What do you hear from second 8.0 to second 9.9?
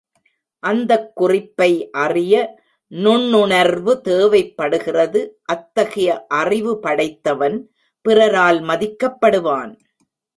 பிறரால் மதிக்கப்படுவான்.